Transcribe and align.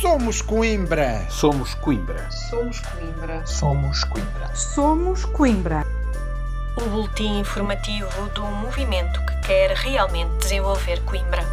Somos 0.00 0.40
Coimbra. 0.40 1.26
Somos 1.28 1.74
Coimbra. 1.74 2.30
Somos 2.30 2.80
Coimbra. 2.80 3.46
Somos 3.46 4.04
Coimbra. 4.04 4.56
Somos 4.56 5.24
Coimbra. 5.26 5.86
O 6.78 6.88
boletim 6.88 7.40
informativo 7.40 8.08
do 8.34 8.40
movimento 8.46 9.20
que 9.26 9.46
quer 9.46 9.72
realmente 9.72 10.38
desenvolver 10.38 11.02
Coimbra. 11.04 11.44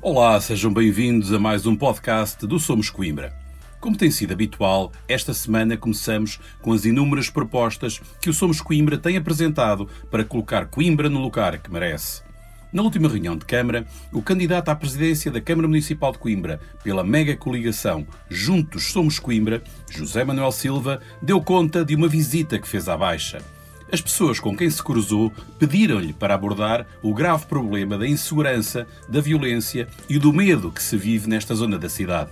Olá, 0.00 0.40
sejam 0.40 0.72
bem-vindos 0.72 1.32
a 1.32 1.40
mais 1.40 1.66
um 1.66 1.74
podcast 1.74 2.46
do 2.46 2.60
Somos 2.60 2.88
Coimbra. 2.88 3.34
Como 3.80 3.96
tem 3.96 4.12
sido 4.12 4.32
habitual, 4.32 4.92
esta 5.08 5.34
semana 5.34 5.76
começamos 5.76 6.38
com 6.60 6.72
as 6.72 6.84
inúmeras 6.84 7.28
propostas 7.28 8.00
que 8.20 8.30
o 8.30 8.32
Somos 8.32 8.60
Coimbra 8.60 8.96
tem 8.96 9.16
apresentado 9.16 9.88
para 10.08 10.24
colocar 10.24 10.66
Coimbra 10.66 11.10
no 11.10 11.20
lugar 11.20 11.58
que 11.58 11.68
merece. 11.68 12.22
Na 12.72 12.80
última 12.80 13.06
reunião 13.06 13.36
de 13.36 13.44
Câmara, 13.44 13.86
o 14.10 14.22
candidato 14.22 14.70
à 14.70 14.74
presidência 14.74 15.30
da 15.30 15.42
Câmara 15.42 15.68
Municipal 15.68 16.10
de 16.10 16.18
Coimbra, 16.18 16.58
pela 16.82 17.04
mega 17.04 17.36
coligação 17.36 18.06
Juntos 18.30 18.92
Somos 18.92 19.18
Coimbra, 19.18 19.62
José 19.90 20.24
Manuel 20.24 20.50
Silva, 20.50 20.98
deu 21.20 21.42
conta 21.42 21.84
de 21.84 21.94
uma 21.94 22.08
visita 22.08 22.58
que 22.58 22.66
fez 22.66 22.88
à 22.88 22.96
Baixa. 22.96 23.42
As 23.92 24.00
pessoas 24.00 24.40
com 24.40 24.56
quem 24.56 24.70
se 24.70 24.82
cruzou 24.82 25.30
pediram-lhe 25.58 26.14
para 26.14 26.34
abordar 26.34 26.86
o 27.02 27.12
grave 27.12 27.44
problema 27.44 27.98
da 27.98 28.08
insegurança, 28.08 28.86
da 29.06 29.20
violência 29.20 29.86
e 30.08 30.18
do 30.18 30.32
medo 30.32 30.72
que 30.72 30.82
se 30.82 30.96
vive 30.96 31.28
nesta 31.28 31.54
zona 31.54 31.78
da 31.78 31.90
cidade. 31.90 32.30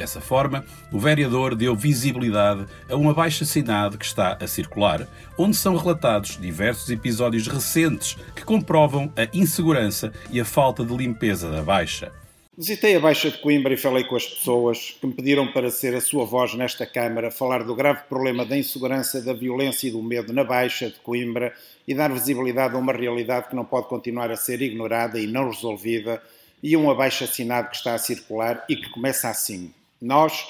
Dessa 0.00 0.18
forma, 0.18 0.64
o 0.90 0.98
vereador 0.98 1.54
deu 1.54 1.76
visibilidade 1.76 2.64
a 2.88 2.96
um 2.96 3.10
abaixo-assinado 3.10 3.98
que 3.98 4.04
está 4.06 4.38
a 4.40 4.46
circular, 4.46 5.06
onde 5.36 5.54
são 5.54 5.76
relatados 5.76 6.38
diversos 6.40 6.88
episódios 6.88 7.46
recentes 7.46 8.16
que 8.34 8.42
comprovam 8.42 9.12
a 9.14 9.28
insegurança 9.36 10.10
e 10.30 10.40
a 10.40 10.44
falta 10.46 10.82
de 10.86 10.96
limpeza 10.96 11.50
da 11.50 11.60
Baixa. 11.60 12.10
Visitei 12.56 12.96
a 12.96 13.00
Baixa 13.00 13.30
de 13.30 13.36
Coimbra 13.42 13.74
e 13.74 13.76
falei 13.76 14.04
com 14.04 14.16
as 14.16 14.24
pessoas 14.24 14.96
que 14.98 15.06
me 15.06 15.12
pediram 15.12 15.52
para 15.52 15.70
ser 15.70 15.94
a 15.94 16.00
sua 16.00 16.24
voz 16.24 16.54
nesta 16.54 16.86
Câmara, 16.86 17.30
falar 17.30 17.62
do 17.62 17.74
grave 17.74 18.04
problema 18.08 18.46
da 18.46 18.56
insegurança, 18.56 19.20
da 19.20 19.34
violência 19.34 19.88
e 19.88 19.90
do 19.90 20.02
medo 20.02 20.32
na 20.32 20.44
Baixa 20.44 20.88
de 20.88 20.98
Coimbra 21.00 21.52
e 21.86 21.94
dar 21.94 22.10
visibilidade 22.10 22.74
a 22.74 22.78
uma 22.78 22.94
realidade 22.94 23.50
que 23.50 23.54
não 23.54 23.66
pode 23.66 23.86
continuar 23.86 24.30
a 24.30 24.36
ser 24.36 24.62
ignorada 24.62 25.20
e 25.20 25.26
não 25.26 25.50
resolvida 25.50 26.22
e 26.62 26.74
um 26.74 26.90
abaixo-assinado 26.90 27.68
que 27.68 27.76
está 27.76 27.92
a 27.92 27.98
circular 27.98 28.64
e 28.66 28.76
que 28.76 28.88
começa 28.88 29.28
assim. 29.28 29.74
Nós, 30.00 30.46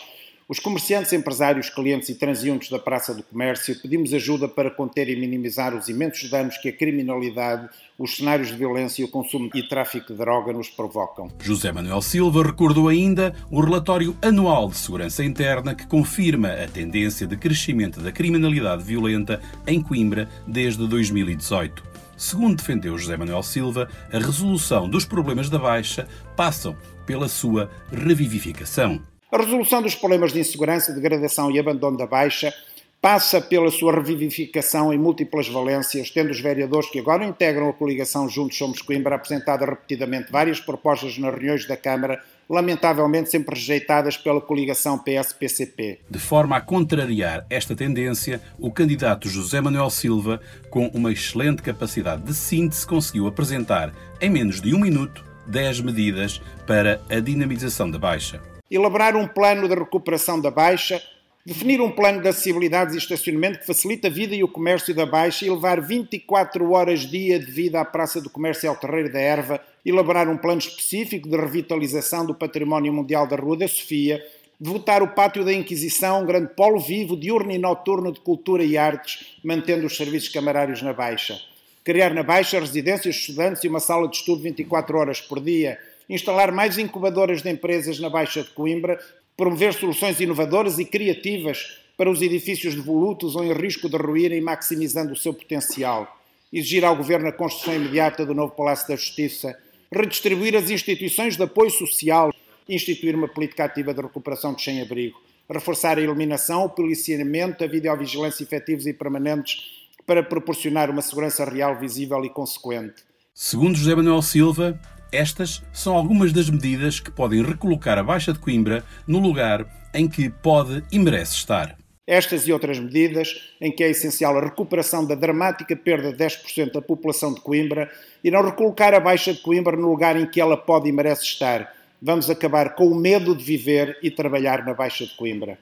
os 0.49 0.61
comerciantes, 0.61 1.13
empresários, 1.13 1.69
clientes 1.69 2.09
e 2.09 2.15
transeuntes 2.15 2.71
da 2.71 2.79
Praça 2.79 3.13
do 3.13 3.25
Comércio, 3.25 3.75
pedimos 3.81 4.15
ajuda 4.15 4.47
para 4.47 4.71
conter 4.71 5.09
e 5.09 5.17
minimizar 5.17 5.75
os 5.75 5.89
imensos 5.89 6.31
danos 6.31 6.57
que 6.57 6.69
a 6.69 6.73
criminalidade, 6.73 7.69
os 7.99 8.17
cenários 8.17 8.49
de 8.49 8.57
violência, 8.57 9.05
o 9.05 9.09
consumo 9.09 9.51
e 9.53 9.63
tráfico 9.65 10.13
de 10.13 10.19
droga 10.19 10.53
nos 10.53 10.69
provocam. 10.69 11.33
José 11.43 11.73
Manuel 11.73 12.01
Silva 12.01 12.45
recordou 12.45 12.89
ainda 12.89 13.35
o 13.51 13.61
relatório 13.61 14.17
anual 14.23 14.69
de 14.69 14.77
segurança 14.77 15.25
interna 15.25 15.75
que 15.75 15.87
confirma 15.87 16.53
a 16.53 16.69
tendência 16.69 17.27
de 17.27 17.37
crescimento 17.37 18.01
da 18.01 18.13
criminalidade 18.13 18.85
violenta 18.85 19.43
em 19.67 19.83
Coimbra 19.83 20.29
desde 20.47 20.87
2018. 20.87 21.91
Segundo 22.17 22.59
defendeu 22.59 22.97
José 22.97 23.17
Manuel 23.17 23.43
Silva, 23.43 23.89
a 24.13 24.19
resolução 24.19 24.89
dos 24.89 25.05
problemas 25.05 25.51
da 25.51 25.59
Baixa 25.59 26.07
passam 26.37 26.77
pela 27.05 27.29
sua 27.29 27.69
revivificação. 27.91 29.01
A 29.33 29.39
resolução 29.39 29.81
dos 29.81 29.95
problemas 29.95 30.33
de 30.33 30.41
insegurança, 30.41 30.93
degradação 30.93 31.53
e 31.53 31.59
abandono 31.59 31.97
da 31.97 32.05
Baixa 32.05 32.53
passa 33.01 33.41
pela 33.41 33.71
sua 33.71 33.95
revivificação 33.95 34.93
em 34.93 34.99
múltiplas 34.99 35.49
valências, 35.49 36.11
tendo 36.11 36.33
os 36.33 36.41
vereadores 36.41 36.91
que 36.91 36.99
agora 36.99 37.25
integram 37.25 37.69
a 37.69 37.73
coligação 37.73 38.29
Juntos 38.29 38.59
Somos 38.59 38.83
Coimbra 38.83 39.15
apresentado 39.15 39.65
repetidamente 39.65 40.33
várias 40.33 40.59
propostas 40.59 41.17
nas 41.17 41.33
reuniões 41.33 41.65
da 41.65 41.77
Câmara, 41.77 42.21
lamentavelmente 42.49 43.31
sempre 43.31 43.55
rejeitadas 43.55 44.17
pela 44.17 44.41
coligação 44.41 44.99
PS-PCP. 44.99 46.01
De 46.11 46.19
forma 46.19 46.57
a 46.57 46.61
contrariar 46.61 47.47
esta 47.49 47.77
tendência, 47.77 48.43
o 48.59 48.73
candidato 48.73 49.29
José 49.29 49.61
Manuel 49.61 49.91
Silva, 49.91 50.41
com 50.71 50.89
uma 50.89 51.13
excelente 51.13 51.63
capacidade 51.63 52.23
de 52.23 52.35
síntese, 52.35 52.85
conseguiu 52.85 53.29
apresentar, 53.29 53.95
em 54.21 54.29
menos 54.29 54.61
de 54.61 54.75
um 54.75 54.81
minuto, 54.81 55.25
10 55.47 55.83
medidas 55.83 56.43
para 56.67 57.01
a 57.09 57.21
dinamização 57.21 57.89
da 57.89 57.99
Baixa 57.99 58.50
elaborar 58.71 59.17
um 59.17 59.27
plano 59.27 59.69
de 59.69 59.75
recuperação 59.75 60.41
da 60.41 60.51
Baixa, 60.51 61.03
definir 61.45 61.81
um 61.81 61.91
plano 61.91 62.21
de 62.21 62.29
acessibilidades 62.29 62.95
e 62.95 62.99
estacionamento 62.99 63.59
que 63.59 63.67
facilite 63.67 64.07
a 64.07 64.11
vida 64.11 64.35
e 64.35 64.45
o 64.45 64.49
comércio 64.49 64.95
da 64.95 65.05
Baixa 65.05 65.45
e 65.45 65.51
levar 65.51 65.81
24 65.81 66.71
horas 66.71 67.01
dia 67.01 67.39
de 67.39 67.51
vida 67.51 67.81
à 67.81 67.85
Praça 67.85 68.21
do 68.21 68.31
Comércio 68.31 68.67
e 68.67 68.69
ao 68.69 68.77
Terreiro 68.77 69.11
da 69.11 69.19
Erva, 69.19 69.61
elaborar 69.85 70.29
um 70.29 70.37
plano 70.37 70.59
específico 70.59 71.29
de 71.29 71.37
revitalização 71.37 72.25
do 72.25 72.35
património 72.35 72.93
mundial 72.93 73.27
da 73.27 73.37
Rua 73.37 73.57
da 73.57 73.69
Sofia, 73.69 74.23
votar 74.61 75.03
o 75.03 75.09
Pátio 75.09 75.45
da 75.45 75.53
Inquisição, 75.53 76.23
um 76.23 76.27
grande 76.27 76.53
polo 76.55 76.79
vivo, 76.79 77.17
diurno 77.17 77.51
e 77.51 77.59
noturno 77.59 78.13
de 78.13 78.21
cultura 78.21 78.63
e 78.63 78.77
artes, 78.77 79.39
mantendo 79.43 79.87
os 79.87 79.97
serviços 79.97 80.29
camarários 80.29 80.83
na 80.83 80.93
Baixa. 80.93 81.41
Criar 81.83 82.13
na 82.13 82.23
Baixa 82.23 82.61
residências 82.61 83.17
estudantes 83.17 83.65
e 83.65 83.69
uma 83.69 83.81
sala 83.81 84.07
de 84.07 84.17
estudo 84.17 84.43
24 84.43 84.99
horas 84.99 85.21
por 85.21 85.41
dia, 85.41 85.79
instalar 86.11 86.53
mais 86.53 86.77
incubadoras 86.77 87.41
de 87.41 87.49
empresas 87.49 88.01
na 88.01 88.11
Baixa 88.11 88.43
de 88.43 88.51
Coimbra, 88.51 89.01
promover 89.37 89.73
soluções 89.73 90.19
inovadoras 90.19 90.79
e 90.81 90.85
criativas 90.85 91.79
para 91.97 92.11
os 92.11 92.21
edifícios 92.21 92.75
devolutos 92.75 93.37
ou 93.37 93.45
em 93.45 93.53
risco 93.53 93.89
de 93.89 93.97
ruírem, 93.97 94.41
maximizando 94.41 95.13
o 95.13 95.17
seu 95.17 95.33
potencial, 95.33 96.21
exigir 96.53 96.85
ao 96.85 96.97
Governo 96.97 97.29
a 97.29 97.33
construção 97.33 97.75
imediata 97.75 98.27
do 98.27 98.35
novo 98.35 98.55
Palácio 98.55 98.89
da 98.89 98.97
Justiça, 98.97 99.57
redistribuir 99.93 100.57
as 100.57 100.69
instituições 100.69 101.37
de 101.37 101.43
apoio 101.43 101.71
social, 101.71 102.35
instituir 102.69 103.15
uma 103.15 103.29
política 103.29 103.65
ativa 103.65 103.95
de 103.95 104.01
recuperação 104.01 104.53
de 104.53 104.63
sem-abrigo, 104.63 105.21
reforçar 105.49 105.97
a 105.99 106.01
eliminação, 106.01 106.65
o 106.65 106.71
policiamento, 106.71 107.63
a 107.63 107.69
videovigilância 107.69 108.43
efetivos 108.43 108.87
e 108.87 108.93
permanentes 108.93 109.61
para 110.07 110.23
proporcionar 110.23 110.91
uma 110.91 111.03
segurança 111.03 111.45
real, 111.45 111.79
visível 111.79 112.25
e 112.25 112.31
consequente. 112.31 113.05
Segundo 113.33 113.77
José 113.77 113.95
Manuel 113.95 114.23
Silva, 114.23 114.81
estas 115.13 115.63
são 115.73 115.97
algumas 115.97 116.33
das 116.33 116.49
medidas 116.49 117.01
que 117.01 117.11
podem 117.11 117.43
recolocar 117.43 117.99
a 117.99 118.03
Baixa 118.03 118.33
de 118.33 118.39
Coimbra 118.39 118.85
no 119.07 119.19
lugar 119.19 119.67
em 119.93 120.09
que 120.09 120.31
pode 120.31 120.85
e 120.91 120.99
merece 120.99 121.35
estar. 121.35 121.77
Estas 122.07 122.47
e 122.47 122.53
outras 122.53 122.79
medidas, 122.79 123.55
em 123.61 123.71
que 123.71 123.85
é 123.85 123.91
essencial 123.91 124.37
a 124.37 124.45
recuperação 124.45 125.05
da 125.05 125.15
dramática 125.15 125.77
perda 125.77 126.13
de 126.13 126.25
10% 126.25 126.73
da 126.73 126.83
população 126.83 127.33
de 127.33 127.41
Coimbra, 127.41 127.91
irão 128.23 128.45
recolocar 128.45 128.95
a 128.95 129.01
Baixa 129.01 129.33
de 129.33 129.41
Coimbra 129.41 129.77
no 129.77 129.89
lugar 129.89 130.17
em 130.17 130.27
que 130.27 130.41
ela 130.41 130.57
pode 130.57 130.89
e 130.89 130.93
merece 130.93 131.23
estar. 131.23 131.73
Vamos 132.03 132.31
acabar 132.31 132.75
com 132.75 132.87
o 132.87 132.95
medo 132.95 133.37
de 133.37 133.45
viver 133.45 133.99
e 134.03 134.11
trabalhar 134.11 134.65
na 134.65 134.75
Baixa 134.75 135.07
de 135.07 135.15
Coimbra. 135.15 135.59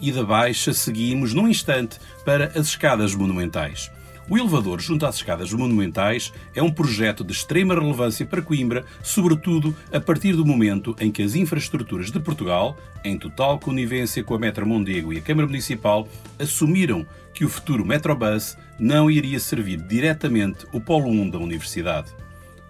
E 0.00 0.12
da 0.12 0.24
Baixa 0.24 0.74
seguimos 0.74 1.32
num 1.32 1.48
instante 1.48 1.98
para 2.24 2.46
as 2.54 2.66
escadas 2.68 3.14
monumentais. 3.14 3.90
O 4.28 4.36
elevador 4.36 4.80
junto 4.80 5.06
às 5.06 5.16
escadas 5.16 5.52
monumentais 5.52 6.32
é 6.52 6.60
um 6.60 6.70
projeto 6.70 7.22
de 7.22 7.32
extrema 7.32 7.74
relevância 7.74 8.26
para 8.26 8.42
Coimbra, 8.42 8.84
sobretudo 9.00 9.74
a 9.92 10.00
partir 10.00 10.32
do 10.32 10.44
momento 10.44 10.96
em 10.98 11.12
que 11.12 11.22
as 11.22 11.36
infraestruturas 11.36 12.10
de 12.10 12.18
Portugal, 12.18 12.76
em 13.04 13.16
total 13.16 13.60
conivência 13.60 14.24
com 14.24 14.34
a 14.34 14.38
Metro 14.38 14.66
Mondego 14.66 15.12
e 15.12 15.18
a 15.18 15.22
Câmara 15.22 15.46
Municipal, 15.46 16.08
assumiram 16.40 17.06
que 17.32 17.44
o 17.44 17.48
futuro 17.48 17.86
Metrobus 17.86 18.56
não 18.80 19.08
iria 19.08 19.38
servir 19.38 19.80
diretamente 19.80 20.66
o 20.72 20.80
Polo 20.80 21.08
1 21.08 21.30
da 21.30 21.38
Universidade. 21.38 22.10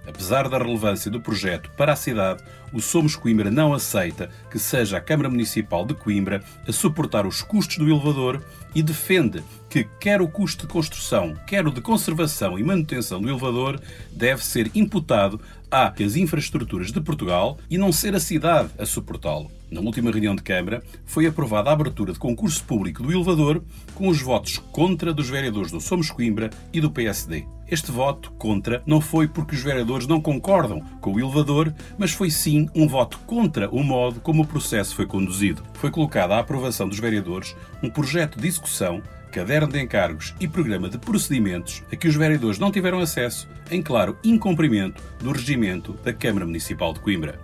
Apesar 0.06 0.48
da 0.48 0.58
relevância 0.58 1.10
do 1.10 1.20
projeto 1.20 1.70
para 1.76 1.92
a 1.92 1.96
cidade, 1.96 2.42
o 2.72 2.80
Somos 2.80 3.16
Coimbra 3.16 3.50
não 3.50 3.72
aceita 3.72 4.30
que 4.50 4.58
seja 4.58 4.98
a 4.98 5.00
Câmara 5.00 5.30
Municipal 5.30 5.84
de 5.84 5.94
Coimbra 5.94 6.42
a 6.66 6.72
suportar 6.72 7.26
os 7.26 7.42
custos 7.42 7.78
do 7.78 7.88
elevador 7.88 8.42
e 8.74 8.82
defende 8.82 9.42
que 9.68 9.84
quer 10.00 10.20
o 10.20 10.28
custo 10.28 10.66
de 10.66 10.72
construção, 10.72 11.34
quer 11.46 11.66
o 11.66 11.70
de 11.70 11.80
conservação 11.80 12.58
e 12.58 12.62
manutenção 12.62 13.20
do 13.20 13.28
elevador 13.28 13.80
deve 14.12 14.44
ser 14.44 14.70
imputado 14.74 15.40
às 15.70 16.16
infraestruturas 16.16 16.92
de 16.92 17.00
Portugal 17.00 17.58
e 17.68 17.76
não 17.76 17.92
ser 17.92 18.14
a 18.14 18.20
cidade 18.20 18.70
a 18.78 18.86
suportá-lo. 18.86 19.50
Na 19.68 19.80
última 19.80 20.12
reunião 20.12 20.36
de 20.36 20.42
Câmara, 20.42 20.82
foi 21.04 21.26
aprovada 21.26 21.70
a 21.70 21.72
abertura 21.72 22.12
de 22.12 22.20
concurso 22.20 22.62
público 22.62 23.02
do 23.02 23.12
elevador 23.12 23.62
com 23.96 24.08
os 24.08 24.22
votos 24.22 24.58
contra 24.70 25.12
dos 25.12 25.28
vereadores 25.28 25.72
do 25.72 25.80
Somos 25.80 26.08
Coimbra 26.08 26.50
e 26.72 26.80
do 26.80 26.90
PSD. 26.90 27.44
Este 27.68 27.90
voto 27.90 28.30
contra 28.38 28.80
não 28.86 29.00
foi 29.00 29.26
porque 29.26 29.56
os 29.56 29.62
vereadores 29.62 30.06
não 30.06 30.20
concordam 30.20 30.80
com 31.00 31.14
o 31.14 31.18
elevador, 31.18 31.74
mas 31.98 32.12
foi 32.12 32.30
sim 32.30 32.68
um 32.76 32.86
voto 32.86 33.18
contra 33.26 33.68
o 33.68 33.82
modo 33.82 34.20
como 34.20 34.44
o 34.44 34.46
processo 34.46 34.94
foi 34.94 35.04
conduzido. 35.04 35.64
Foi 35.74 35.90
colocado 35.90 36.30
à 36.30 36.38
aprovação 36.38 36.88
dos 36.88 37.00
vereadores 37.00 37.56
um 37.82 37.90
projeto 37.90 38.38
de 38.38 38.46
execução 38.46 39.02
caderno 39.36 39.68
de 39.68 39.78
encargos 39.78 40.34
e 40.40 40.48
programa 40.48 40.88
de 40.88 40.96
procedimentos 40.96 41.82
a 41.92 41.96
que 41.96 42.08
os 42.08 42.16
vereadores 42.16 42.58
não 42.58 42.72
tiveram 42.72 43.00
acesso, 43.00 43.46
em 43.70 43.82
claro 43.82 44.16
incumprimento 44.24 45.02
do 45.18 45.30
regimento 45.30 45.92
da 46.02 46.10
Câmara 46.10 46.46
Municipal 46.46 46.94
de 46.94 47.00
Coimbra. 47.00 47.38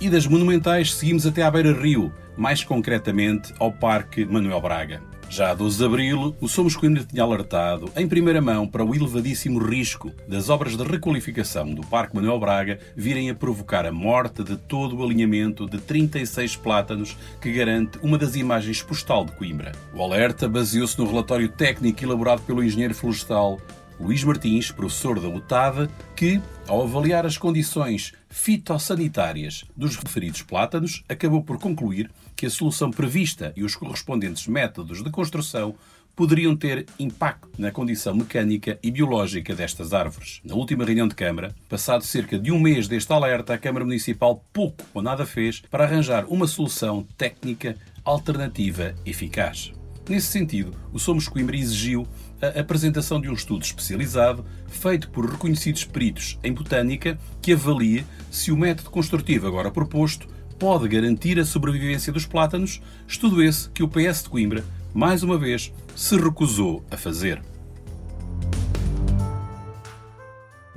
E 0.00 0.10
das 0.10 0.26
monumentais 0.26 0.92
seguimos 0.92 1.24
até 1.24 1.42
à 1.42 1.50
Beira 1.52 1.72
Rio, 1.72 2.12
mais 2.36 2.64
concretamente 2.64 3.54
ao 3.60 3.70
Parque 3.70 4.24
Manuel 4.24 4.60
Braga. 4.60 5.00
Já 5.28 5.50
a 5.50 5.54
12 5.54 5.78
de 5.78 5.84
abril, 5.84 6.36
o 6.40 6.48
Somos 6.48 6.76
Coimbra 6.76 7.04
tinha 7.04 7.22
alertado, 7.22 7.90
em 7.96 8.08
primeira 8.08 8.40
mão, 8.40 8.66
para 8.66 8.84
o 8.84 8.94
elevadíssimo 8.94 9.58
risco 9.58 10.12
das 10.26 10.48
obras 10.48 10.76
de 10.76 10.82
requalificação 10.84 11.74
do 11.74 11.84
Parque 11.86 12.14
Manuel 12.14 12.38
Braga 12.38 12.78
virem 12.96 13.28
a 13.28 13.34
provocar 13.34 13.84
a 13.84 13.92
morte 13.92 14.42
de 14.44 14.56
todo 14.56 14.96
o 14.96 15.04
alinhamento 15.04 15.66
de 15.66 15.78
36 15.78 16.56
plátanos 16.56 17.16
que 17.40 17.52
garante 17.52 17.98
uma 18.02 18.16
das 18.16 18.36
imagens 18.36 18.82
postal 18.82 19.24
de 19.24 19.32
Coimbra. 19.32 19.72
O 19.92 20.02
alerta 20.02 20.48
baseou-se 20.48 20.98
no 20.98 21.06
relatório 21.06 21.48
técnico 21.48 22.04
elaborado 22.04 22.42
pelo 22.42 22.62
engenheiro 22.62 22.94
florestal 22.94 23.60
Luís 23.98 24.22
Martins, 24.22 24.70
professor 24.70 25.18
da 25.18 25.28
UTAD, 25.28 25.88
que, 26.14 26.40
ao 26.68 26.82
avaliar 26.82 27.24
as 27.24 27.38
condições 27.38 28.12
fitossanitárias 28.28 29.64
dos 29.74 29.96
referidos 29.96 30.42
plátanos, 30.42 31.02
acabou 31.08 31.42
por 31.42 31.58
concluir 31.58 32.10
que 32.36 32.46
a 32.46 32.50
solução 32.50 32.90
prevista 32.90 33.52
e 33.56 33.64
os 33.64 33.74
correspondentes 33.74 34.46
métodos 34.46 35.02
de 35.02 35.10
construção 35.10 35.74
poderiam 36.14 36.56
ter 36.56 36.86
impacto 36.98 37.48
na 37.58 37.70
condição 37.70 38.14
mecânica 38.14 38.78
e 38.82 38.90
biológica 38.90 39.54
destas 39.54 39.92
árvores. 39.92 40.40
Na 40.44 40.54
última 40.54 40.84
reunião 40.84 41.08
de 41.08 41.14
Câmara, 41.14 41.54
passado 41.68 42.04
cerca 42.04 42.38
de 42.38 42.50
um 42.50 42.58
mês 42.58 42.88
deste 42.88 43.12
alerta, 43.12 43.52
a 43.52 43.58
Câmara 43.58 43.84
Municipal 43.84 44.42
pouco 44.52 44.82
ou 44.94 45.02
nada 45.02 45.26
fez 45.26 45.62
para 45.70 45.84
arranjar 45.84 46.24
uma 46.26 46.46
solução 46.46 47.06
técnica 47.18 47.76
alternativa 48.04 48.94
eficaz. 49.04 49.72
Nesse 50.08 50.28
sentido, 50.28 50.72
o 50.92 50.98
Somos 50.98 51.28
Coimbra 51.28 51.56
exigiu 51.56 52.06
a 52.40 52.60
apresentação 52.60 53.20
de 53.20 53.28
um 53.28 53.34
estudo 53.34 53.64
especializado 53.64 54.44
feito 54.68 55.10
por 55.10 55.28
reconhecidos 55.28 55.84
peritos 55.84 56.38
em 56.44 56.52
botânica 56.52 57.18
que 57.42 57.52
avalie 57.52 58.06
se 58.30 58.52
o 58.52 58.56
método 58.56 58.90
construtivo 58.90 59.46
agora 59.46 59.70
proposto 59.70 60.28
pode 60.58 60.88
garantir 60.88 61.38
a 61.38 61.44
sobrevivência 61.44 62.12
dos 62.12 62.26
plátanos, 62.26 62.80
estudo 63.06 63.42
esse 63.42 63.70
que 63.70 63.82
o 63.82 63.88
PS 63.88 64.22
de 64.22 64.30
Coimbra, 64.30 64.64
mais 64.94 65.22
uma 65.22 65.38
vez, 65.38 65.72
se 65.94 66.16
recusou 66.16 66.84
a 66.90 66.96
fazer. 66.96 67.42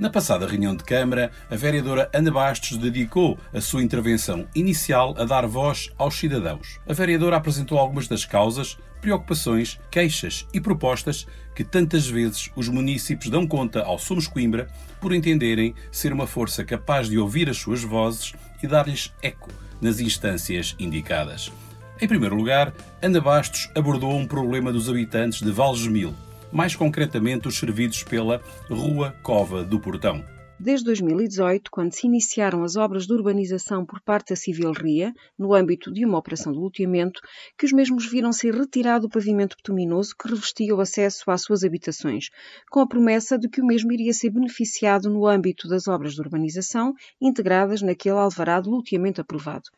Na 0.00 0.08
passada 0.08 0.46
reunião 0.46 0.74
de 0.74 0.82
Câmara, 0.82 1.30
a 1.50 1.56
vereadora 1.56 2.08
Ana 2.14 2.30
Bastos 2.30 2.78
dedicou 2.78 3.38
a 3.52 3.60
sua 3.60 3.82
intervenção 3.82 4.46
inicial 4.54 5.14
a 5.18 5.26
dar 5.26 5.46
voz 5.46 5.90
aos 5.98 6.14
cidadãos. 6.14 6.80
A 6.88 6.94
vereadora 6.94 7.36
apresentou 7.36 7.76
algumas 7.76 8.08
das 8.08 8.24
causas, 8.24 8.78
preocupações, 9.02 9.78
queixas 9.90 10.46
e 10.54 10.60
propostas 10.60 11.26
que 11.54 11.62
tantas 11.62 12.08
vezes 12.08 12.50
os 12.56 12.66
municípios 12.66 13.28
dão 13.28 13.46
conta 13.46 13.82
ao 13.82 13.98
Somos 13.98 14.26
Coimbra 14.26 14.68
por 15.02 15.12
entenderem 15.12 15.74
ser 15.92 16.14
uma 16.14 16.26
força 16.26 16.64
capaz 16.64 17.06
de 17.06 17.18
ouvir 17.18 17.50
as 17.50 17.58
suas 17.58 17.82
vozes 17.82 18.32
e 18.62 18.66
dar-lhes 18.66 19.12
eco 19.20 19.50
nas 19.82 20.00
instâncias 20.00 20.74
indicadas. 20.78 21.52
Em 22.00 22.08
primeiro 22.08 22.34
lugar, 22.34 22.72
Ana 23.02 23.20
Bastos 23.20 23.68
abordou 23.74 24.16
um 24.16 24.26
problema 24.26 24.72
dos 24.72 24.88
habitantes 24.88 25.42
de 25.42 25.50
Valgemil, 25.50 26.14
mais 26.52 26.74
concretamente 26.74 27.48
os 27.48 27.58
servidos 27.58 28.02
pela 28.02 28.42
Rua 28.68 29.14
Cova 29.22 29.64
do 29.64 29.80
Portão. 29.80 30.24
Desde 30.62 30.84
2018, 30.84 31.70
quando 31.70 31.94
se 31.94 32.06
iniciaram 32.06 32.62
as 32.62 32.76
obras 32.76 33.06
de 33.06 33.14
urbanização 33.14 33.86
por 33.86 33.98
parte 33.98 34.28
da 34.28 34.36
Civil 34.36 34.72
Ria, 34.72 35.14
no 35.38 35.54
âmbito 35.54 35.90
de 35.90 36.04
uma 36.04 36.18
operação 36.18 36.52
de 36.52 36.58
loteamento, 36.58 37.22
que 37.56 37.64
os 37.64 37.72
mesmos 37.72 38.04
viram 38.04 38.30
ser 38.30 38.54
retirado 38.54 39.06
o 39.06 39.08
pavimento 39.08 39.56
betuminoso 39.56 40.14
que 40.14 40.28
revestia 40.28 40.74
o 40.74 40.80
acesso 40.82 41.30
às 41.30 41.40
suas 41.40 41.64
habitações, 41.64 42.28
com 42.70 42.80
a 42.80 42.86
promessa 42.86 43.38
de 43.38 43.48
que 43.48 43.62
o 43.62 43.66
mesmo 43.66 43.90
iria 43.90 44.12
ser 44.12 44.28
beneficiado 44.28 45.08
no 45.08 45.26
âmbito 45.26 45.66
das 45.66 45.88
obras 45.88 46.12
de 46.12 46.20
urbanização 46.20 46.92
integradas 47.18 47.80
naquele 47.80 48.16
alvará 48.16 48.60
de 48.60 48.68
loteamento 48.68 49.22
aprovado. 49.22 49.70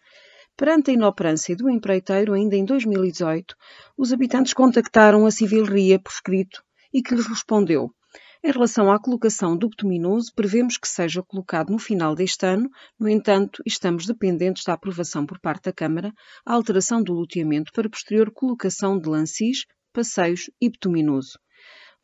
Perante 0.57 0.91
a 0.91 0.95
inoperância 0.95 1.57
do 1.57 1.71
empreiteiro, 1.71 2.35
ainda 2.35 2.55
em 2.55 2.65
2018, 2.65 3.57
os 3.97 4.13
habitantes 4.13 4.53
contactaram 4.53 5.25
a 5.25 5.31
Civil 5.31 5.65
Ria 5.65 5.99
por 5.99 6.13
escrito 6.13 6.63
e 6.93 7.03
que 7.03 7.15
lhes 7.15 7.27
respondeu. 7.27 7.91
Em 8.45 8.51
relação 8.51 8.91
à 8.91 8.99
colocação 8.99 9.57
do 9.57 9.69
betuminoso, 9.69 10.33
prevemos 10.35 10.77
que 10.77 10.89
seja 10.89 11.23
colocado 11.23 11.71
no 11.71 11.79
final 11.79 12.15
deste 12.15 12.45
ano, 12.45 12.69
no 12.99 13.09
entanto, 13.09 13.63
estamos 13.65 14.05
dependentes 14.05 14.65
da 14.65 14.75
aprovação 14.75 15.25
por 15.25 15.39
parte 15.41 15.65
da 15.65 15.73
Câmara 15.73 16.13
a 16.45 16.53
alteração 16.53 17.03
do 17.03 17.13
loteamento 17.13 17.73
para 17.73 17.89
posterior 17.89 18.31
colocação 18.31 18.99
de 18.99 19.09
lancis, 19.09 19.65
passeios 19.93 20.51
e 20.61 20.69
betuminoso. 20.69 21.39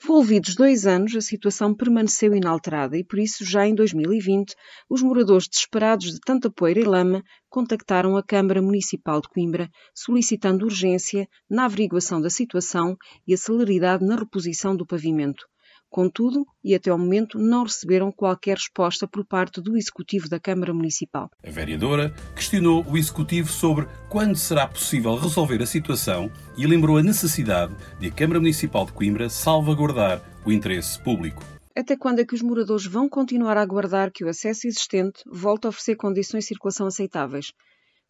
Volvidos 0.00 0.54
dois 0.54 0.86
anos, 0.86 1.16
a 1.16 1.20
situação 1.20 1.74
permaneceu 1.74 2.32
inalterada 2.32 2.96
e, 2.96 3.02
por 3.02 3.18
isso, 3.18 3.44
já 3.44 3.66
em 3.66 3.74
2020, 3.74 4.54
os 4.88 5.02
moradores 5.02 5.48
desesperados 5.48 6.12
de 6.12 6.20
tanta 6.20 6.48
poeira 6.48 6.78
e 6.80 6.84
lama 6.84 7.22
contactaram 7.48 8.16
a 8.16 8.22
Câmara 8.22 8.62
Municipal 8.62 9.20
de 9.20 9.28
Coimbra, 9.28 9.68
solicitando 9.92 10.64
urgência 10.64 11.28
na 11.50 11.64
averiguação 11.64 12.20
da 12.20 12.30
situação 12.30 12.96
e 13.26 13.34
a 13.34 13.36
celeridade 13.36 14.04
na 14.04 14.14
reposição 14.14 14.76
do 14.76 14.86
pavimento. 14.86 15.44
Contudo, 15.90 16.46
e 16.62 16.74
até 16.74 16.90
ao 16.90 16.98
momento, 16.98 17.38
não 17.38 17.64
receberam 17.64 18.12
qualquer 18.12 18.56
resposta 18.56 19.08
por 19.08 19.24
parte 19.24 19.60
do 19.60 19.76
Executivo 19.76 20.28
da 20.28 20.38
Câmara 20.38 20.74
Municipal. 20.74 21.30
A 21.42 21.50
vereadora 21.50 22.14
questionou 22.34 22.84
o 22.86 22.96
Executivo 22.96 23.48
sobre 23.48 23.88
quando 24.08 24.36
será 24.36 24.68
possível 24.68 25.16
resolver 25.16 25.62
a 25.62 25.66
situação 25.66 26.30
e 26.56 26.66
lembrou 26.66 26.98
a 26.98 27.02
necessidade 27.02 27.74
de 27.98 28.08
a 28.08 28.12
Câmara 28.12 28.38
Municipal 28.38 28.84
de 28.84 28.92
Coimbra 28.92 29.30
salvaguardar 29.30 30.22
o 30.44 30.52
interesse 30.52 31.02
público. 31.02 31.42
Até 31.74 31.96
quando 31.96 32.18
é 32.18 32.24
que 32.24 32.34
os 32.34 32.42
moradores 32.42 32.84
vão 32.84 33.08
continuar 33.08 33.56
a 33.56 33.62
aguardar 33.62 34.10
que 34.12 34.24
o 34.24 34.28
acesso 34.28 34.66
existente 34.66 35.22
volte 35.30 35.66
a 35.66 35.70
oferecer 35.70 35.96
condições 35.96 36.44
de 36.44 36.48
circulação 36.48 36.86
aceitáveis? 36.86 37.52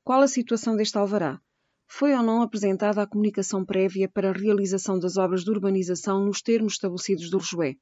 Qual 0.02 0.20
a 0.22 0.26
situação 0.26 0.74
deste 0.74 0.96
alvará? 0.96 1.38
Foi 1.88 2.14
ou 2.14 2.22
não 2.22 2.42
apresentada 2.42 3.02
a 3.02 3.06
comunicação 3.06 3.64
prévia 3.64 4.08
para 4.08 4.28
a 4.28 4.32
realização 4.32 4.98
das 4.98 5.16
obras 5.16 5.42
de 5.42 5.50
urbanização 5.50 6.24
nos 6.24 6.42
termos 6.42 6.74
estabelecidos 6.74 7.30
do 7.30 7.38
RJUE. 7.38 7.78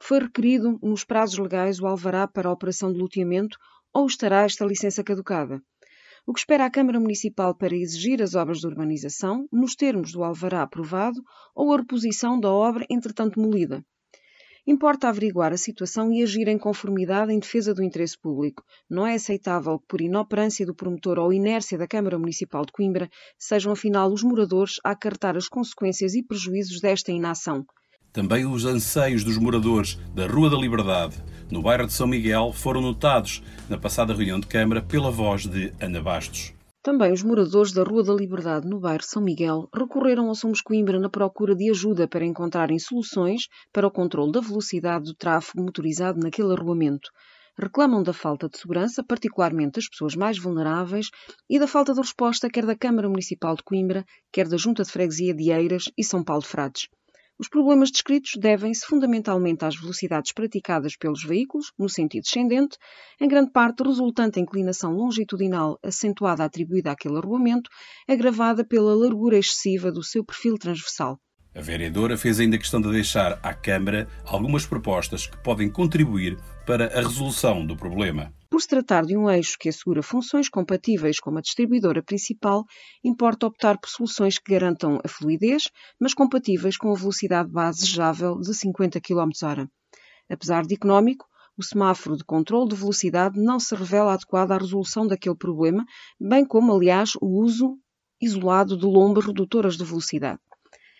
Foi 0.00 0.20
requerido, 0.20 0.78
nos 0.82 1.04
prazos 1.04 1.38
legais, 1.38 1.78
o 1.78 1.86
alvará 1.86 2.26
para 2.26 2.48
a 2.48 2.52
operação 2.52 2.92
de 2.92 2.98
loteamento 2.98 3.58
ou 3.92 4.06
estará 4.06 4.42
esta 4.42 4.64
licença 4.64 5.04
caducada? 5.04 5.62
O 6.26 6.32
que 6.32 6.40
espera 6.40 6.64
a 6.64 6.70
Câmara 6.70 6.98
Municipal 6.98 7.54
para 7.54 7.76
exigir 7.76 8.20
as 8.20 8.34
obras 8.34 8.58
de 8.58 8.66
urbanização, 8.66 9.46
nos 9.52 9.76
termos 9.76 10.12
do 10.12 10.24
alvará 10.24 10.62
aprovado 10.62 11.22
ou 11.54 11.72
a 11.72 11.76
reposição 11.76 12.40
da 12.40 12.50
obra 12.50 12.84
entretanto 12.90 13.38
molida? 13.38 13.84
Importa 14.66 15.08
averiguar 15.08 15.52
a 15.52 15.56
situação 15.56 16.12
e 16.12 16.24
agir 16.24 16.48
em 16.48 16.58
conformidade 16.58 17.32
em 17.32 17.38
defesa 17.38 17.72
do 17.72 17.84
interesse 17.84 18.18
público. 18.18 18.64
Não 18.90 19.06
é 19.06 19.14
aceitável 19.14 19.78
que, 19.78 19.86
por 19.86 20.00
inoperância 20.00 20.66
do 20.66 20.74
promotor 20.74 21.20
ou 21.20 21.32
inércia 21.32 21.78
da 21.78 21.86
Câmara 21.86 22.18
Municipal 22.18 22.66
de 22.66 22.72
Coimbra, 22.72 23.08
sejam 23.38 23.72
afinal 23.72 24.12
os 24.12 24.24
moradores 24.24 24.74
a 24.84 24.90
acartar 24.90 25.36
as 25.36 25.46
consequências 25.46 26.14
e 26.14 26.22
prejuízos 26.22 26.80
desta 26.80 27.12
inação. 27.12 27.64
Também 28.12 28.44
os 28.44 28.64
anseios 28.64 29.22
dos 29.22 29.38
moradores 29.38 30.00
da 30.12 30.26
Rua 30.26 30.50
da 30.50 30.56
Liberdade, 30.56 31.22
no 31.48 31.62
bairro 31.62 31.86
de 31.86 31.92
São 31.92 32.08
Miguel, 32.08 32.52
foram 32.52 32.80
notados 32.80 33.44
na 33.68 33.78
passada 33.78 34.14
reunião 34.14 34.40
de 34.40 34.48
Câmara 34.48 34.82
pela 34.82 35.12
voz 35.12 35.46
de 35.46 35.72
Ana 35.80 36.02
Bastos. 36.02 36.55
Também 36.86 37.12
os 37.12 37.24
moradores 37.24 37.72
da 37.72 37.82
Rua 37.82 38.04
da 38.04 38.14
Liberdade, 38.14 38.68
no 38.68 38.78
bairro 38.78 39.02
São 39.02 39.20
Miguel, 39.20 39.68
recorreram 39.74 40.28
ao 40.28 40.36
Somos 40.36 40.60
Coimbra 40.60 41.00
na 41.00 41.10
procura 41.10 41.52
de 41.52 41.68
ajuda 41.68 42.06
para 42.06 42.24
encontrarem 42.24 42.78
soluções 42.78 43.48
para 43.72 43.88
o 43.88 43.90
controle 43.90 44.30
da 44.30 44.38
velocidade 44.38 45.06
do 45.06 45.12
tráfego 45.12 45.64
motorizado 45.64 46.20
naquele 46.20 46.52
arruamento. 46.52 47.10
Reclamam 47.58 48.04
da 48.04 48.12
falta 48.12 48.48
de 48.48 48.56
segurança, 48.56 49.02
particularmente 49.02 49.80
das 49.80 49.88
pessoas 49.88 50.14
mais 50.14 50.38
vulneráveis, 50.38 51.08
e 51.50 51.58
da 51.58 51.66
falta 51.66 51.92
de 51.92 52.00
resposta 52.00 52.48
quer 52.48 52.64
da 52.64 52.76
Câmara 52.76 53.08
Municipal 53.08 53.56
de 53.56 53.64
Coimbra, 53.64 54.04
quer 54.30 54.46
da 54.46 54.56
Junta 54.56 54.84
de 54.84 54.92
Freguesia 54.92 55.34
de 55.34 55.50
Eiras 55.50 55.90
e 55.98 56.04
São 56.04 56.22
Paulo 56.22 56.42
de 56.42 56.48
Frades. 56.48 56.88
Os 57.38 57.48
problemas 57.50 57.90
descritos 57.90 58.32
devem-se 58.38 58.86
fundamentalmente 58.86 59.64
às 59.64 59.76
velocidades 59.76 60.32
praticadas 60.32 60.96
pelos 60.96 61.22
veículos, 61.22 61.72
no 61.78 61.88
sentido 61.88 62.22
descendente, 62.22 62.78
em 63.20 63.28
grande 63.28 63.52
parte 63.52 63.82
resultante 63.82 64.40
inclinação 64.40 64.92
longitudinal 64.92 65.78
acentuada 65.82 66.44
atribuída 66.44 66.92
àquele 66.92 67.18
arruamento, 67.18 67.70
agravada 68.08 68.66
pela 68.66 68.94
largura 68.94 69.38
excessiva 69.38 69.92
do 69.92 70.02
seu 70.02 70.24
perfil 70.24 70.56
transversal. 70.58 71.20
A 71.56 71.62
vereadora 71.62 72.18
fez 72.18 72.38
ainda 72.38 72.58
questão 72.58 72.82
de 72.82 72.90
deixar 72.90 73.40
à 73.42 73.54
Câmara 73.54 74.06
algumas 74.26 74.66
propostas 74.66 75.26
que 75.26 75.38
podem 75.38 75.70
contribuir 75.70 76.36
para 76.66 76.86
a 76.88 77.00
resolução 77.00 77.64
do 77.64 77.74
problema. 77.74 78.30
Por 78.50 78.60
se 78.60 78.68
tratar 78.68 79.06
de 79.06 79.16
um 79.16 79.30
eixo 79.30 79.56
que 79.58 79.70
assegura 79.70 80.02
funções 80.02 80.50
compatíveis 80.50 81.18
com 81.18 81.34
a 81.34 81.40
distribuidora 81.40 82.02
principal, 82.02 82.66
importa 83.02 83.46
optar 83.46 83.78
por 83.78 83.88
soluções 83.88 84.38
que 84.38 84.52
garantam 84.52 85.00
a 85.02 85.08
fluidez, 85.08 85.70
mas 85.98 86.12
compatíveis 86.12 86.76
com 86.76 86.92
a 86.92 86.94
velocidade 86.94 87.50
base 87.50 87.80
desejável 87.80 88.38
de 88.38 88.52
50 88.52 89.00
km/h. 89.00 89.66
Apesar 90.28 90.66
de 90.66 90.74
económico, 90.74 91.24
o 91.56 91.62
semáforo 91.62 92.18
de 92.18 92.24
controle 92.24 92.68
de 92.68 92.76
velocidade 92.76 93.40
não 93.40 93.58
se 93.58 93.74
revela 93.74 94.12
adequado 94.12 94.52
à 94.52 94.58
resolução 94.58 95.06
daquele 95.06 95.36
problema, 95.36 95.86
bem 96.20 96.44
como, 96.44 96.74
aliás, 96.74 97.12
o 97.18 97.26
uso 97.26 97.78
isolado 98.20 98.76
de 98.76 98.84
lombas 98.84 99.24
redutoras 99.24 99.78
de 99.78 99.84
velocidade. 99.84 100.38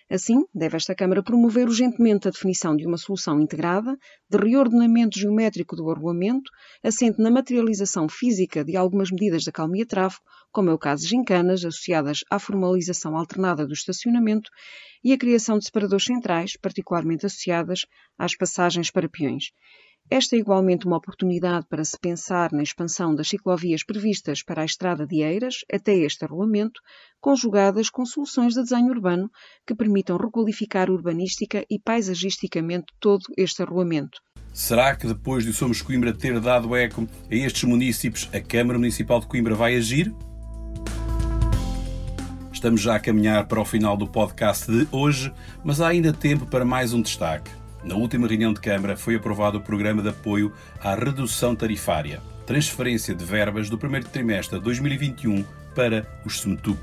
Assim, 0.09 0.45
deve 0.55 0.77
esta 0.77 0.95
Câmara 0.95 1.21
promover 1.21 1.67
urgentemente 1.67 2.29
a 2.29 2.31
definição 2.31 2.77
de 2.77 2.87
uma 2.87 2.97
solução 2.97 3.41
integrada, 3.41 3.99
de 4.31 4.39
reordenamento 4.39 5.19
geométrico 5.19 5.75
do 5.75 5.91
arruamento, 5.91 6.49
assente 6.81 7.21
na 7.21 7.29
materialização 7.29 8.09
física 8.09 8.65
de 8.65 8.77
algumas 8.77 9.11
medidas 9.11 9.43
da 9.43 9.51
calmia 9.51 9.85
tráfego, 9.85 10.23
como 10.53 10.71
é 10.71 10.73
o 10.73 10.79
caso 10.79 11.03
de 11.03 11.09
gincanas 11.09 11.65
associadas 11.65 12.21
à 12.31 12.39
formalização 12.39 13.17
alternada 13.17 13.67
do 13.67 13.73
estacionamento 13.73 14.49
e 15.03 15.13
a 15.13 15.19
criação 15.19 15.59
de 15.59 15.65
separadores 15.65 16.05
centrais, 16.05 16.57
particularmente 16.57 17.27
associadas 17.27 17.85
às 18.17 18.37
passagens 18.37 18.93
para 18.93 19.09
peões. 19.09 19.51
Esta 20.09 20.37
é 20.37 20.39
igualmente 20.39 20.87
uma 20.87 20.99
oportunidade 20.99 21.67
para 21.69 21.85
se 21.85 21.99
pensar 21.99 22.53
na 22.53 22.63
expansão 22.63 23.13
das 23.13 23.29
ciclovias 23.29 23.83
previstas 23.83 24.41
para 24.41 24.63
a 24.63 24.65
estrada 24.65 25.05
de 25.05 25.21
Eiras 25.21 25.65
até 25.73 25.97
este 25.97 26.25
arruamento, 26.25 26.81
conjugadas 27.21 27.91
com 27.91 28.07
soluções 28.07 28.55
de 28.55 28.63
desenho 28.63 28.91
urbano 28.91 29.29
que 29.67 29.75
permitam 29.75 30.17
requalificar 30.17 30.91
urbanística 30.91 31.67
e 31.69 31.81
paisagisticamente 31.81 32.87
todo 33.01 33.25
este 33.37 33.63
arruamento. 33.63 34.21
Será 34.53 34.95
que 34.95 35.09
depois 35.09 35.45
de 35.45 35.53
Somos 35.53 35.83
Coimbra 35.83 36.13
ter 36.13 36.39
dado 36.41 36.77
eco 36.77 37.09
a 37.29 37.35
estes 37.35 37.65
municípios, 37.65 38.31
a 38.33 38.41
Câmara 38.41 38.79
Municipal 38.79 39.19
de 39.19 39.27
Coimbra 39.27 39.57
vai 39.57 39.75
agir? 39.75 40.15
Estamos 42.53 42.81
já 42.81 42.95
a 42.95 43.01
caminhar 43.01 43.47
para 43.49 43.61
o 43.61 43.65
final 43.65 43.97
do 43.97 44.07
podcast 44.07 44.71
de 44.71 44.87
hoje, 44.93 45.33
mas 45.65 45.81
há 45.81 45.89
ainda 45.89 46.13
tempo 46.13 46.47
para 46.47 46.65
mais 46.65 46.93
um 46.93 47.03
destaque. 47.03 47.51
Na 47.87 47.95
última 47.95 48.27
reunião 48.27 48.53
de 48.53 48.61
Câmara 48.61 48.97
foi 48.97 49.15
aprovado 49.15 49.59
o 49.59 49.61
Programa 49.61 50.03
de 50.03 50.09
Apoio 50.09 50.53
à 50.81 50.97
Redução 50.97 51.55
Tarifária, 51.55 52.21
transferência 52.45 53.15
de 53.15 53.25
verbas 53.25 53.71
do 53.71 53.79
primeiro 53.79 54.09
trimestre 54.09 54.59
de 54.59 54.65
2021 54.65 55.45
para 55.73 56.05
os 56.25 56.41
SMTUC. 56.41 56.81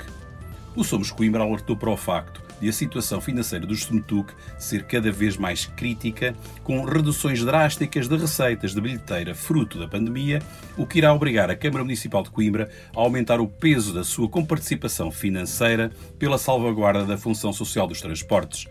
O 0.74 0.82
Somos 0.82 1.12
Coimbra 1.12 1.44
alertou 1.44 1.76
para 1.76 1.90
o 1.90 1.98
facto 1.98 2.42
de 2.62 2.70
a 2.70 2.72
situação 2.72 3.20
financeira 3.20 3.68
dos 3.68 3.80
SMTUC 3.80 4.34
ser 4.58 4.86
cada 4.86 5.12
vez 5.12 5.36
mais 5.36 5.66
crítica, 5.66 6.34
com 6.64 6.86
reduções 6.86 7.44
drásticas 7.44 8.08
de 8.08 8.16
receitas 8.16 8.74
de 8.74 8.80
bilheteira 8.80 9.36
fruto 9.36 9.78
da 9.78 9.90
pandemia, 9.90 10.42
o 10.78 10.88
que 10.88 11.00
irá 11.00 11.14
obrigar 11.14 11.52
a 11.52 11.56
Câmara 11.58 11.84
Municipal 11.84 12.24
de 12.24 12.30
Coimbra 12.30 12.70
a 12.96 13.02
aumentar 13.02 13.42
o 13.42 13.48
peso 13.50 13.94
da 13.94 14.06
sua 14.06 14.30
comparticipação 14.30 15.12
financeira 15.12 15.92
pela 16.18 16.38
salvaguarda 16.38 17.04
da 17.04 17.18
função 17.18 17.52
social 17.52 17.88
dos 17.88 18.00
transportes. 18.00 18.70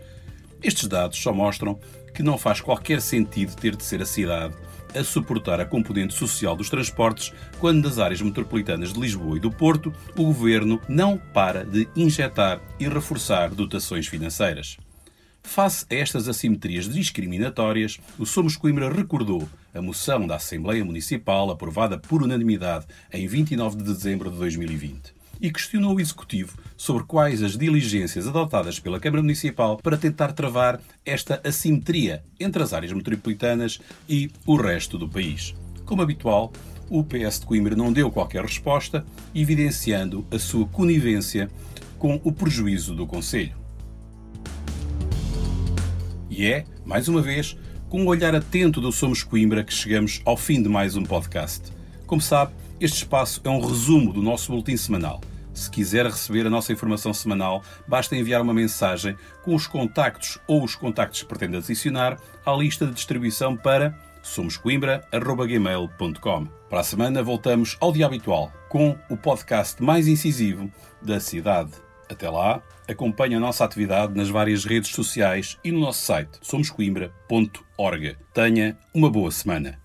Estes 0.63 0.87
dados 0.87 1.21
só 1.21 1.33
mostram 1.33 1.77
que 2.13 2.23
não 2.23 2.37
faz 2.37 2.61
qualquer 2.61 3.01
sentido 3.01 3.55
ter 3.55 3.75
de 3.75 3.83
ser 3.83 4.01
a 4.01 4.05
cidade 4.05 4.53
a 4.95 5.03
suportar 5.03 5.59
a 5.59 5.65
componente 5.65 6.13
social 6.13 6.55
dos 6.55 6.69
transportes, 6.69 7.33
quando 7.59 7.81
das 7.81 7.99
áreas 7.99 8.21
metropolitanas 8.21 8.93
de 8.93 8.99
Lisboa 8.99 9.37
e 9.37 9.39
do 9.39 9.51
Porto 9.51 9.93
o 10.15 10.25
governo 10.25 10.79
não 10.87 11.17
para 11.17 11.65
de 11.65 11.87
injetar 11.95 12.61
e 12.79 12.87
reforçar 12.87 13.49
dotações 13.49 14.07
financeiras. 14.07 14.77
Face 15.41 15.85
a 15.89 15.95
estas 15.95 16.29
assimetrias 16.29 16.87
discriminatórias, 16.87 17.99
o 18.17 18.25
Somos 18.25 18.55
Coimbra 18.55 18.93
recordou 18.93 19.49
a 19.73 19.81
moção 19.81 20.25
da 20.25 20.35
Assembleia 20.35 20.85
Municipal 20.85 21.49
aprovada 21.49 21.97
por 21.97 22.23
unanimidade 22.23 22.85
em 23.11 23.27
29 23.27 23.77
de 23.77 23.83
dezembro 23.83 24.31
de 24.31 24.37
2020 24.37 25.22
e 25.43 25.51
questionou 25.51 25.95
o 25.95 25.99
Executivo 25.99 26.57
sobre 26.77 27.03
quais 27.03 27.43
as 27.43 27.57
diligências 27.57 28.25
adotadas 28.25 28.79
pela 28.79 28.97
Câmara 28.97 29.21
Municipal 29.21 29.75
para 29.75 29.97
tentar 29.97 30.31
travar 30.31 30.79
esta 31.05 31.41
assimetria 31.43 32.23
entre 32.39 32.63
as 32.63 32.71
áreas 32.71 32.93
metropolitanas 32.93 33.81
e 34.07 34.31
o 34.45 34.55
resto 34.55 34.97
do 34.97 35.09
país. 35.09 35.53
Como 35.83 36.01
habitual, 36.01 36.53
o 36.89 37.03
PS 37.03 37.41
de 37.41 37.45
Coimbra 37.45 37.75
não 37.75 37.91
deu 37.91 38.09
qualquer 38.09 38.41
resposta, 38.41 39.05
evidenciando 39.35 40.25
a 40.31 40.39
sua 40.39 40.65
conivência 40.65 41.51
com 41.99 42.21
o 42.23 42.31
prejuízo 42.31 42.95
do 42.95 43.05
Conselho. 43.05 43.57
E 46.29 46.45
é, 46.45 46.63
mais 46.85 47.09
uma 47.09 47.21
vez, 47.21 47.57
com 47.89 48.03
um 48.03 48.07
olhar 48.07 48.33
atento 48.33 48.79
do 48.79 48.93
Somos 48.93 49.23
Coimbra 49.23 49.61
que 49.61 49.73
chegamos 49.73 50.21
ao 50.23 50.37
fim 50.37 50.63
de 50.63 50.69
mais 50.69 50.95
um 50.95 51.03
podcast. 51.03 51.69
Como 52.07 52.21
sabe, 52.21 52.53
este 52.79 52.99
espaço 52.99 53.41
é 53.43 53.49
um 53.49 53.59
resumo 53.59 54.13
do 54.13 54.21
nosso 54.21 54.49
boletim 54.49 54.77
semanal. 54.77 55.19
Se 55.63 55.71
quiser 55.71 56.05
receber 56.05 56.45
a 56.45 56.49
nossa 56.49 56.73
informação 56.73 57.13
semanal, 57.13 57.63
basta 57.87 58.17
enviar 58.17 58.41
uma 58.41 58.53
mensagem 58.53 59.15
com 59.43 59.55
os 59.55 59.65
contactos 59.65 60.37
ou 60.45 60.61
os 60.61 60.75
contactos 60.75 61.21
que 61.21 61.27
pretende 61.29 61.55
adicionar 61.55 62.17
à 62.45 62.51
lista 62.51 62.85
de 62.85 62.91
distribuição 62.91 63.55
para 63.55 63.97
somoscoimbra.gmail.com. 64.21 66.47
Para 66.69 66.81
a 66.81 66.83
semana 66.83 67.23
voltamos 67.23 67.77
ao 67.79 67.93
dia 67.93 68.05
habitual, 68.05 68.51
com 68.67 68.97
o 69.09 69.15
podcast 69.15 69.81
mais 69.81 70.05
incisivo 70.05 70.69
da 71.01 71.21
cidade. 71.21 71.71
Até 72.11 72.29
lá, 72.29 72.61
acompanhe 72.85 73.35
a 73.35 73.39
nossa 73.39 73.63
atividade 73.63 74.17
nas 74.17 74.27
várias 74.27 74.65
redes 74.65 74.91
sociais 74.91 75.57
e 75.63 75.71
no 75.71 75.79
nosso 75.79 76.01
site 76.01 76.39
somoscoimbra.org. 76.41 78.17
Tenha 78.33 78.77
uma 78.93 79.09
boa 79.09 79.31
semana. 79.31 79.81